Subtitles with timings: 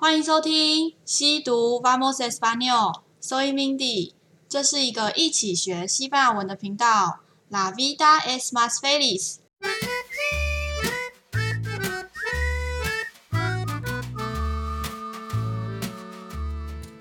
[0.00, 4.12] 欢迎收听西读 Vamos Español，Soy Mindy，
[4.48, 7.18] 这是一个一起学西班牙文的频道。
[7.50, 9.38] La vida es más feliz。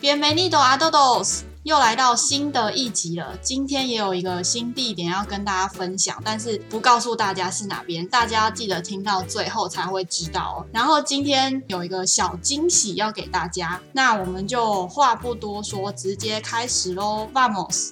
[0.01, 1.46] Bienvenido a todos。
[1.67, 10.65] 又来到新的一集了，今天也有一个新地点要跟大家分享，但是不告诉大家是哪边，大家要记得听到最后才会知道哦。
[10.71, 17.89] 然后今天有一个小惊喜要给大家，那我们就话不多说，直接开始喽，Vamos。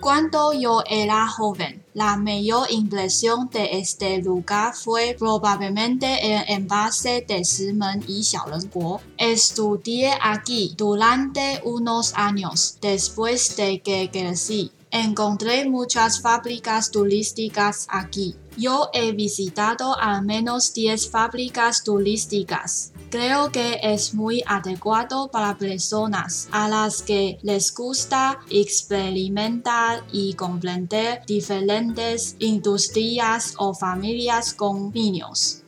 [0.00, 8.99] Cuando yo era joven, la mayor impresión de este lugar fue probablemente el embalse de石门y小人国。
[9.17, 14.71] Estudié aquí durante unos años después de que crecí.
[14.91, 18.35] Encontré muchas fábricas turísticas aquí.
[18.57, 22.90] Yo he visitado al menos diez fábricas turísticas.
[23.11, 31.21] Creo que es muy adecuado para personas a las que les gusta experimentar y comprender
[31.25, 35.63] diferentes industrias o familias con niños.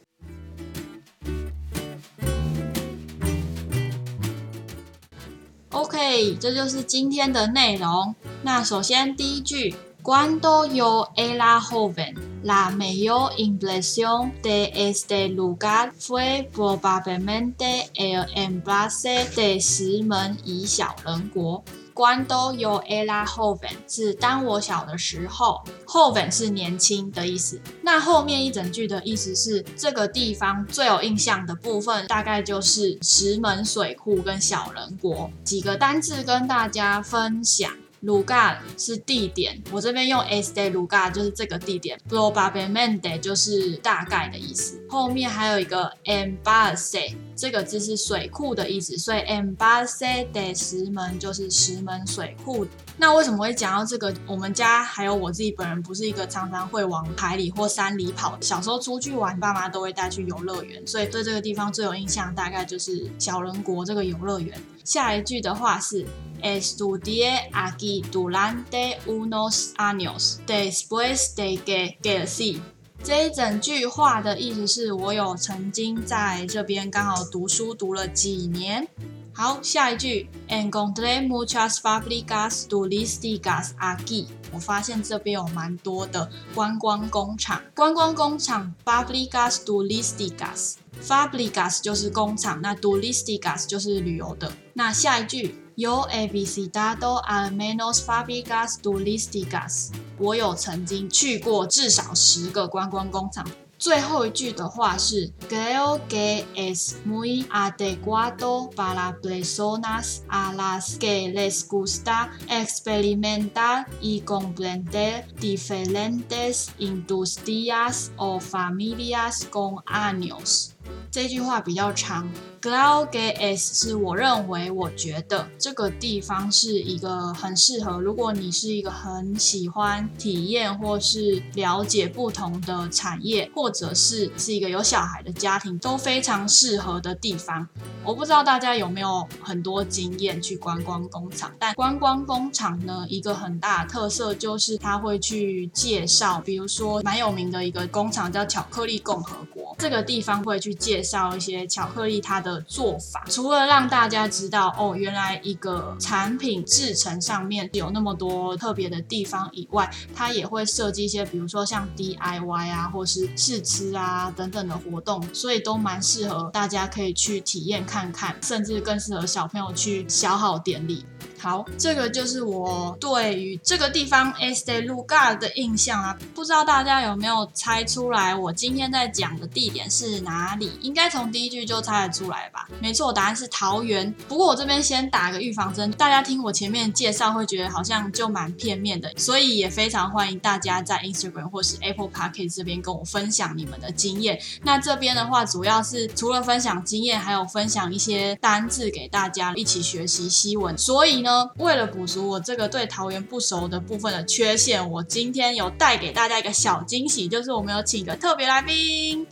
[5.72, 8.16] OK，这就是今天的内容。
[8.44, 9.75] 那首先第一句。
[10.02, 21.65] Cuando yo era joven, La mayor impresión de este lugar fue probablemente el embalse de 石门与小人国。
[21.95, 27.61] Cuando yo era joven 是当我小的时候，joven 是年轻的意思。
[27.83, 35.31] 那后面一整句的意思是，这个地方最有印象的部分，大概就是石门水库跟小人国。
[35.45, 37.70] 几个单字跟大家分享。
[38.05, 47.14] 卢嘎是地点，我这边用 S Day 卢加就是这个地点，Probablemente 就是大概的意思，后面还有一个 Embassy。
[47.37, 52.67] 这个字是水库的意思，所以 embalse de 石门就是石门水库。
[52.97, 54.15] 那为什么会讲到这个？
[54.27, 64.56] 我们家还有我自己本人不是一个常常会往海里或山里跑，小时候出去玩，爸妈都会带去游乐园，所以对这个地方最有印象，大概就是小人国这个游乐园。
[64.84, 66.06] 下一句的话是。
[66.43, 72.61] Estudié aquí durante unos años después de que crecí。
[73.04, 78.88] 这一整句话的意思是我有曾经在这边刚好读书读了几年。
[79.34, 84.28] 好，下一句，Encontré muchas fábricas turísticas aquí。
[84.53, 87.60] 我发现这边有蛮多的观光工厂。
[87.75, 90.76] 观光工厂，fábricas turísticas。
[91.06, 94.50] fábricas 就是工厂，那 turísticas 就是旅游的。
[94.72, 95.63] 那下一句。
[95.75, 99.91] Yo he visitado al menos fábricas turísticas。
[100.18, 103.46] 我有曾经去过至少十个观光工厂。
[103.78, 116.72] 最后一句的话是，Creo que es muy adecuado para personas a las que les gusta experimentar y comprender diferentes
[116.78, 120.72] industrias o familias con años。
[121.11, 122.28] 这句话比较长。
[122.61, 137.69] Creo que es 是我认为，我觉得这个地方是一个很适合，如果你是一个很喜欢体验或是了解不同的产业，或者是是一个有小孩的家庭，都非常适合的地方。
[138.03, 152.55] 我不知道大家有没有很多经验去观光工厂，但观光工厂呢，一个很大的特色就是它会去介绍，比如说蛮有名的一个工厂叫巧克力共和国，这个地方会去介绍一些巧克力它的。
[152.67, 171.05] 做法，除了让大家知道哦，原来一个产品制成上面有那么多特别的地方以外，它也会设计一些，比如说像 DIY 啊，或是试吃啊等等的活动，所以都蛮适合大家可以去体验看看，甚至更适合小朋友去消耗点力。
[171.39, 178.34] 好，这个就是我对于这个地方 Este lugar 的印象啊，不知道大家有没有猜出来？
[178.34, 180.73] 我今天在讲的地点是哪里？
[180.81, 182.67] 应该从第一句就猜得出来吧？
[182.81, 184.11] 没错，答案是桃园。
[184.26, 194.41] 不过我这边先打个预防针，大家听我前面介绍会觉得好像就蛮片面的，所以也非常欢迎大家在 Instagram 或是 Apple Podcast 这边跟我分享你们的经验。
[194.62, 200.79] 那这边的话，主要是除了分享经验，还有分享一些单字给大家一起学习西文。
[200.79, 201.33] 所以呢。
[201.56, 209.26] 为了补足我这个对桃园不熟的部分的缺陷，我今天有带给大家一个小惊喜，就是我们有请一个特别来宾。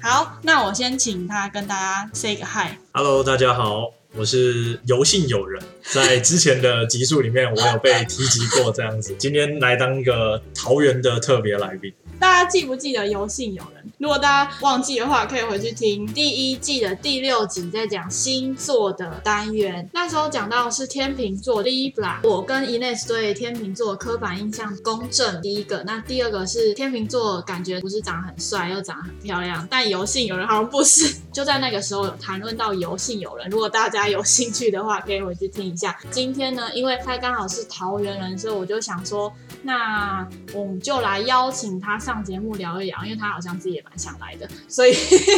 [0.00, 2.76] 好，那我先请他跟大家 say 个 hi。
[2.92, 5.62] Hello，大家好，我是游信友人。
[5.90, 9.14] 在之前的集数里面，我有被提及过这样子。
[9.18, 11.92] 今天来当一个桃园的特别来宾。
[12.20, 13.84] 大家记不记得游信有人？
[13.98, 19.88] 如果大家忘记的话，可以回去听第一季的第六集，在讲星座的单元。
[19.92, 22.16] 那时候讲到是天秤座，Libra。
[22.24, 29.66] 我跟 Ines 对天秤座刻板印象公正第一个，那第二个是天秤座，感觉不是长得很帅，又长得很漂亮。
[29.70, 31.14] 但游信有人好像不是。
[31.32, 33.48] 就在那个时候有谈论到游信有人。
[33.48, 35.96] 如果大家有兴趣的话，可以回去听一 下。
[36.10, 39.32] 今天呢，因为他刚好是桃园人，所以我就想说，
[39.62, 41.96] 那我们就来邀请他。
[41.98, 44.94] 上节目聊一聊，因为他好像自己也蛮想来的，所以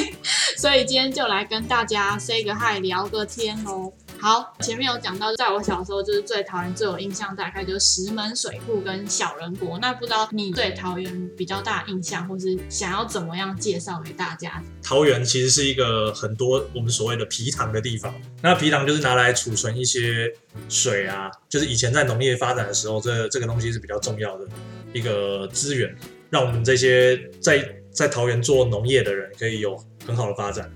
[0.57, 3.93] 所以今天就来跟大家 say 个 hi，聊个天喽。
[4.23, 9.79] 好，前面有讲到，在我小时候就是最桃园最有印象，大概就是石门水库跟小人国。
[9.79, 14.63] 那不知道你对桃园比较大印象，或是想要怎么样介绍给大家？
[14.83, 18.15] 桃园其实是一个很多我们所谓的皮塘的地方。
[18.43, 20.31] 那皮塘就是拿来储存一些
[20.69, 24.47] 水啊，就是以前在农业发展的时候，这这个东西是比较重要的
[24.93, 25.97] 一个资源。
[26.29, 29.77] 让我们这些在在桃园做农业的人可以有
[30.07, 30.71] 很好的发展。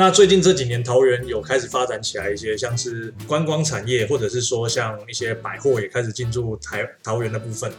[0.00, 7.70] 那最近这几年，桃园有开始发展起来一些，像是观光产业，或者是说像一些百货也开始进驻台桃园的部分。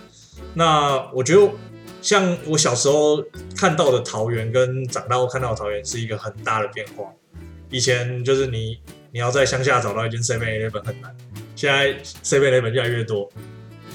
[0.54, 1.52] 那我觉得，
[2.00, 3.20] 像我小时候
[3.58, 7.12] 看到的桃园，跟长大后看到的桃园是一个很大的变化。
[7.72, 8.78] 以前就是你
[9.12, 11.18] 你要在乡下找到一间 Seven Eleven 很难，
[11.56, 11.92] 现在
[12.24, 13.28] Seven Eleven 越来越多，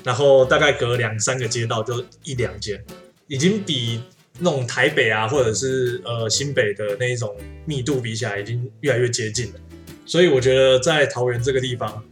[0.02, 2.84] 然后大概隔两三个街道就一两间。
[3.28, 4.02] 已经比
[4.38, 7.34] 那种台北啊，或者是呃新北的那一种
[7.64, 9.60] 密度比起来，已经越来越接近了。
[10.04, 12.02] 所以我觉得在桃园这个地方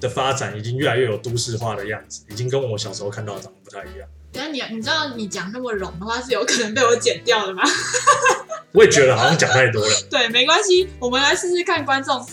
[0.00, 4.08] 的发展，已经越来越有都市化的样子，已经跟我小时候看到的长得不太一样。
[4.32, 7.62] 等下你你知道你讲那么冗的话，是有可能被我剪掉的吗？
[8.72, 9.92] 我也觉得好像讲太多了。
[10.08, 12.26] 对，没关系，我们来试试看观众。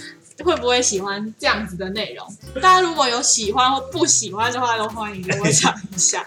[0.43, 2.27] 会不会喜欢这样子的内容？
[2.55, 6.25] 大家如果有喜欢或不喜欢的话，都欢迎跟我讲一下。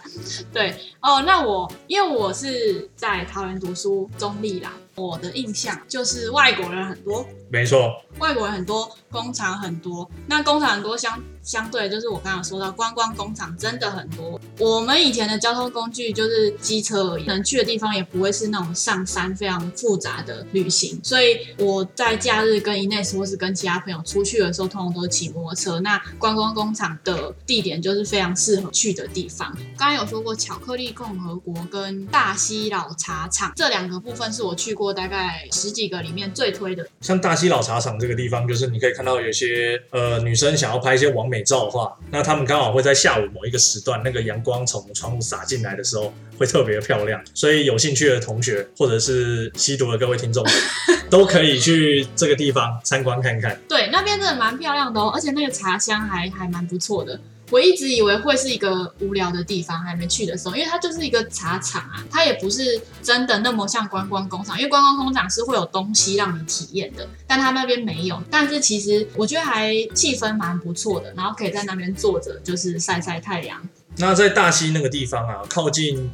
[0.53, 4.73] 对哦，那我因为我是在桃园读书，中立啦。
[4.95, 10.11] 我的印象就是外国人很多，没错，外国人很多，工厂很多。
[10.27, 14.41] 那工厂很多相相对就是我刚刚说到观光工厂真的很多。
[14.59, 21.01] 我们以前的交通工具就是机车而已，能去的地方也不会是那种上山非常复杂的旅行。
[21.03, 25.81] 所以我在假日跟 Ines 或是跟其他朋友出去的时候，通常都是骑摩托车。
[25.81, 29.51] 那观光工厂的地点就是非常适合去的地方。
[29.77, 34.83] 刚刚有说过巧克力共和国跟大溪老茶厂这两个部分是我去过。
[34.83, 47.21] 过大概十几个里面最推的，像大溪老茶厂这个地方，就是你可以看到有些呃女生想要拍一些完美照的话，那他们刚好会在下午某一个时段，那个阳光从窗户洒进来的时候，会特别漂亮。
[47.35, 50.47] 所以有兴趣的同学或者是吸毒的各位听众，
[51.11, 53.59] 都可以去这个地方参观看看。
[53.69, 57.19] 对，那边真的蛮漂亮的哦，而且那个茶香还还蛮不错的。
[57.53, 68.21] 我一直以为会是一个无聊的地方，还没去的时候，因为它就是一个茶厂啊，它也不是真的那么像观光工厂，因为观光工厂是会有东西让你体验的，但它那边没有。
[68.31, 73.63] 但是其实我觉得还气氛蛮不错的，然后可以在那边坐着，就是晒晒太阳。
[73.99, 76.11] 那在大溪那个地方啊，靠近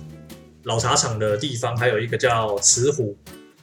[0.65, 3.17] 老茶厂的地方，还有一个叫慈湖。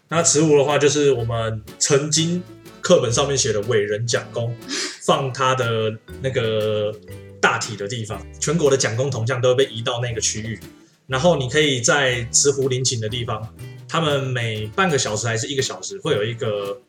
[0.08, 2.42] 那慈湖的话，就是我们曾经
[2.80, 4.56] 课本上面写的伟人蒋公
[5.02, 6.94] 放他的那个。
[7.42, 10.60] 大体的地方，全国的蒋公铜像都会被移到那个区域，
[11.08, 13.54] 然后你可以在慈湖陵寝的地方，
[13.88, 16.80] 他们每半个小时还是一个小时会有一个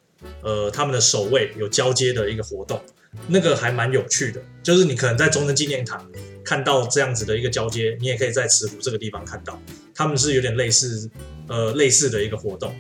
[0.43, 2.81] 呃他们的守卫有交接的一个活动，
[3.29, 6.07] 那个还蛮有趣的，就是你可能在中正纪念堂
[6.45, 9.61] 看到这样子的一个交接，你也可以在慈湖这个地方看到，
[9.95, 11.11] 他们是有点类似
[11.49, 12.75] 呃类似的一个活动。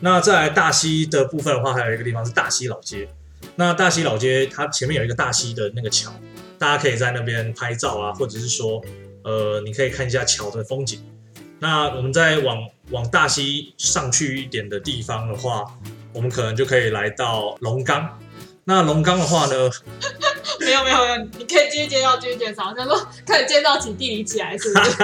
[0.00, 3.06] 那在大溪的部分的话，还有一个地方是大溪老街，
[3.56, 6.10] 那大溪老街它前面有一个大溪的那个桥。
[6.60, 8.82] 大家可以在那边拍照啊，或者是说，
[9.24, 11.02] 呃，你可以看一下桥的风景。
[11.58, 12.58] 那我们再往
[12.90, 15.64] 往大溪上去一点的地方的话，
[16.12, 18.18] 我们可能就可以来到龙冈。
[18.64, 19.70] 那龙冈的话呢？
[20.60, 22.94] 没有没有没有，你可以继续介绍继续介绍，他说
[23.26, 25.02] 可以介绍起地理起来是不是？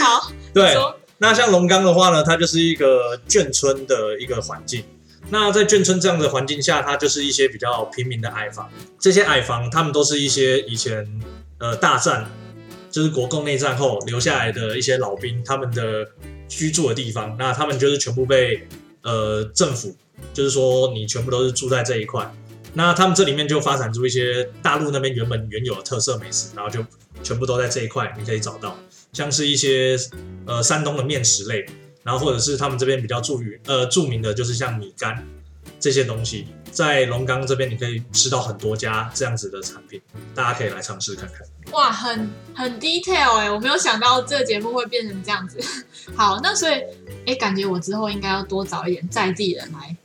[0.02, 0.74] 好，对。
[1.18, 4.82] 那像龙冈的话呢，它就是一个眷村的一个环境。
[5.30, 8.70] 那在眷村这样的环境下，它就是一些比较平民的矮房。
[9.00, 11.20] 这些矮房，他们都是一些以前
[11.58, 12.30] 呃大战，
[12.90, 16.06] 就是国共内战后留下来的一些老兵他们的
[16.46, 17.36] 居住的地方。
[17.38, 18.68] 那他们就是全部被
[19.02, 19.96] 呃政府，
[20.32, 22.32] 就是说你全部都是住在这一块。
[22.74, 26.84] 那他们这里面就发展出一些大陆那边原本原有的特色美食，然后就
[27.22, 28.76] 全部都在这一块，你可以找到，
[29.12, 29.96] 像是一些
[30.44, 31.64] 呃山东的面食类。
[32.04, 35.26] 然后或者是他们这边比较著名呃著名的就是像米干
[35.80, 40.00] 这些东西，在龙岗这边你可以吃到很多家这样子的产品，
[40.34, 41.46] 大家可以来尝试看看。
[41.72, 45.58] 哇，很很 detail 哎，我没有想到这个节目会变成这样子。
[46.14, 46.74] 好，那所以
[47.26, 49.96] 哎，感觉我之后应该要多找一点在地人来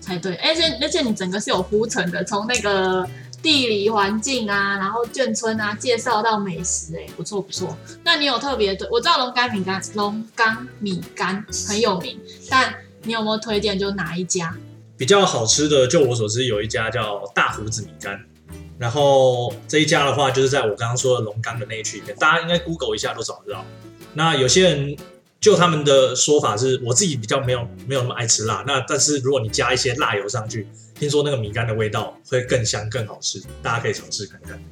[0.00, 0.36] 才对。
[0.36, 3.04] 而且而且你整个是有铺陈的，从那个
[3.42, 7.76] 地理环境啊，然后眷村啊，介绍到美食，哎，不错不错。
[8.04, 8.88] 那你有特别的？
[8.90, 12.20] 我知道龙岗米干，龙岗米干很有名，
[12.50, 13.78] 但你有没有推荐？
[13.78, 14.54] 就哪一家
[14.96, 15.86] 比较好吃的？
[15.86, 18.20] 就我所知，有一家叫大胡子米干。
[18.78, 23.64] 然后这一家的话，就是在我刚刚说的龙岗的那一区里面，大家应该 Google 一下都找得到。
[24.14, 24.96] 那有些人
[25.40, 28.64] 就他们的说法是，我自己比较没有没有那么爱吃辣。
[28.66, 30.66] 那但是如果你加一些辣油上去，
[31.00, 34.62] 听说那个米干的味道会更香更好吃，大家可以尝试看看。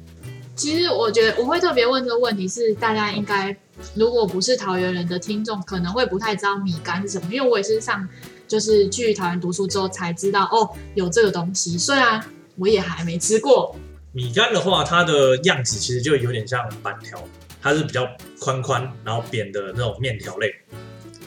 [0.55, 3.55] 其实我觉得我会特别问这个问题是，大家应该
[3.95, 8.07] 如果不是桃园人的听众，可能会不太知道米干是什么，因为我也是上
[8.47, 12.23] 就是去桃园读书之后才知道哦，有这个东西，虽然
[12.57, 13.75] 我也还没吃过。
[14.11, 17.19] 米干的话，它的样子其实就有点像板条，
[17.59, 18.07] 它是比较
[18.39, 20.53] 宽宽然后扁的那种面条类。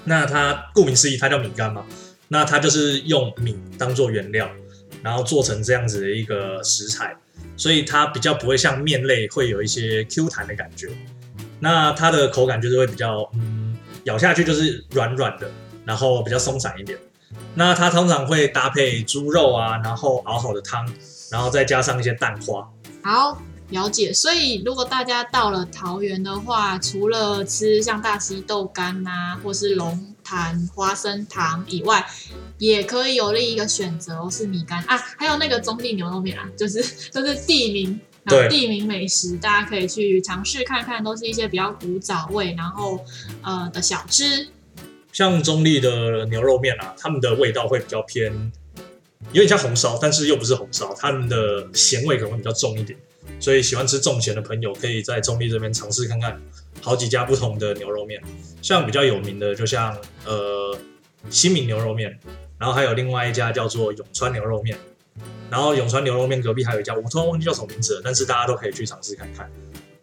[0.04, 1.84] 那它顾名思义，它叫米干嘛？
[2.28, 4.50] 那它就是用米当做原料，
[5.02, 7.16] 然后做成这样子的一个食材，
[7.56, 10.88] 所以它比较不会像面类会有一些 Q 弹的感觉。
[11.60, 15.50] 那它的口感就是会比较，嗯，咬下去就是软软的，
[15.84, 16.98] 然后比较松散一点。
[17.54, 20.88] 那它通常会搭配猪肉啊，然后熬好的汤。
[21.30, 22.70] 然后再加上一些蛋花。
[23.02, 23.40] 好，
[23.70, 24.12] 了解。
[24.12, 32.02] 所以如果大家到了桃园的话，除了吃像大溪豆干啊，或是龙潭花生糖以外，
[32.56, 43.04] 也可以有另一个选择是米干啊，还有那个中坜牛肉面啊，就是就是地名，然后地名美食，大家可以去尝试看看，都是一些比较古早味，然后
[43.42, 44.48] 呃的小吃。
[45.12, 48.50] 像中立的牛肉面啊，他们的味道会比较偏。
[49.32, 52.98] 有点像红烧，但是又不是红烧，他们的咸味可能会比较重一点，
[53.38, 56.42] 所以喜欢吃重咸的朋友可以在中立这边尝试看看，
[56.82, 58.20] 好几家不同的牛肉面，
[58.60, 59.96] 像比较有名的，就像
[60.26, 60.76] 呃
[61.30, 62.18] 新民牛肉面，
[62.58, 64.76] 然后还有另外一家叫做永川牛肉面，
[65.48, 69.50] 然后永川牛肉面隔壁还有一家，我突然忘记叫什么名字了，但是大家都可以去尝试看看。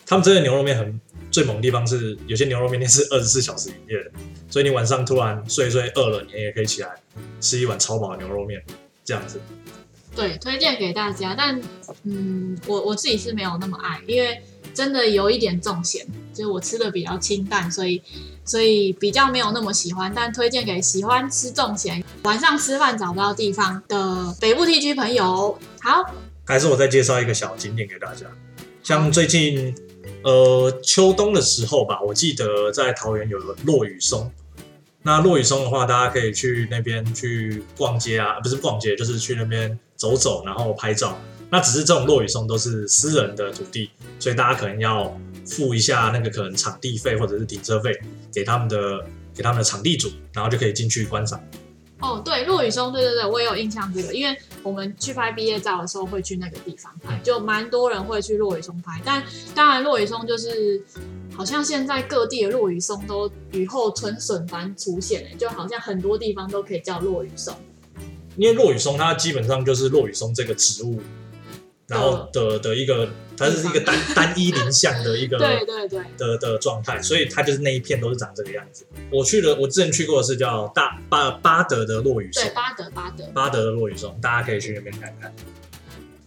[0.06, 4.12] 他们这个牛肉面很最猛的地方是，有些牛肉面店是二十四小时营业的，
[4.50, 6.90] 所以你晚上突然睡睡饿了，你也可以起来
[7.40, 8.64] 吃一碗超饱的牛肉面。
[9.06, 9.42] 这样子，
[10.16, 11.34] 对，推荐给大家。
[11.36, 11.60] 但，
[12.04, 14.40] 嗯，我我自己是没有那么爱，因为
[14.74, 18.02] 真的有一点重咸，就是我吃的比较清淡，所以
[18.46, 20.12] 所以比较没有那么喜欢。
[20.16, 25.58] 但推荐给喜欢吃重咸、晚上吃饭找不到地方的北部地区朋友。
[25.82, 26.04] 好，
[26.46, 28.26] 还是我再介绍一个小景点给大家。
[28.82, 29.76] 像最近，
[30.24, 34.32] 呃，秋冬的时候吧，我记得在桃园有个落雨松。
[35.02, 41.18] 那落雨松的话，大家可以去那边去逛街啊，不是逛街，就是去那边走走，然后拍照。
[41.50, 43.90] 那只是这种落雨松都是私人的土地，
[44.20, 47.92] 所以大家可能要付一下那个可能场地费或者是停车费
[48.32, 49.04] 给他们的
[49.34, 51.42] 给他们的场地主，然后就可以进去观赏。
[52.02, 59.02] 哦，对，落雨松，对对对，我也有印象这个，因为我们去拍毕业照的时候会去那个地方拍，就蛮多人会去落雨松拍。
[59.04, 59.22] 但
[59.54, 60.82] 当然，落雨松就是
[61.36, 67.54] 好像现在各地的落雨松都雨后春笋般出现，哎，就好像很多地方都可以叫落雨松。
[68.38, 71.02] 因为落雨松它基本上就是落雨松这个植物。
[71.90, 78.86] 然后的的一个，它是一个单单一林相的一个对对对的的状态，所以它就是那一片都是长这个样子。
[79.12, 85.34] 我去了，我之前去过的是叫大巴巴德的落雨松，对，巴德巴德巴德的落雨松，大家可以去那边看看。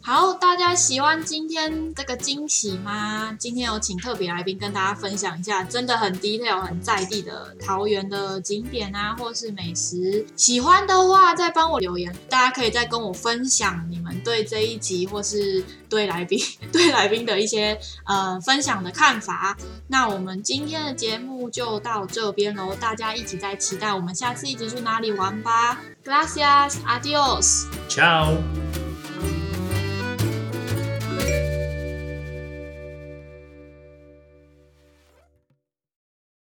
[0.05, 3.33] 好，大家喜欢今天这个惊喜吗？
[3.39, 10.27] 今天有请特别来宾跟大家分享一下，真的很 detail、很在地的桃园的景点啊，或是美食。
[10.35, 19.57] 喜欢的话再帮我留言，大家可以再跟我分享你们对这一集或是对来宾 对来宾的一些呃分享的看法。
[19.87, 25.79] 那我们今天的节目就到这边喽，大家一起在期待我们下次一起去哪里玩吧。
[26.05, 28.82] Gracias, adios, ciao.